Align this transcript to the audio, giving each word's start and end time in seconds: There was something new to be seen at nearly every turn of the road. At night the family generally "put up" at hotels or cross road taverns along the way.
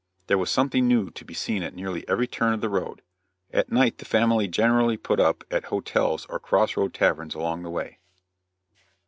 There 0.25 0.37
was 0.39 0.49
something 0.49 0.87
new 0.87 1.11
to 1.11 1.23
be 1.23 1.35
seen 1.35 1.61
at 1.61 1.75
nearly 1.75 2.09
every 2.09 2.25
turn 2.25 2.53
of 2.55 2.61
the 2.61 2.69
road. 2.69 3.03
At 3.53 3.71
night 3.71 3.99
the 3.99 4.03
family 4.05 4.47
generally 4.47 4.97
"put 4.97 5.19
up" 5.19 5.43
at 5.51 5.65
hotels 5.65 6.25
or 6.25 6.39
cross 6.39 6.75
road 6.75 6.95
taverns 6.95 7.35
along 7.35 7.61
the 7.61 7.69
way. 7.69 7.99